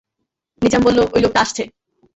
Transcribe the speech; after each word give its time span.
নিজাম 0.61 0.81
বলল, 0.83 0.99
ঐ 1.07 1.17
লোকটা 1.23 1.39
আসছে। 1.41 1.63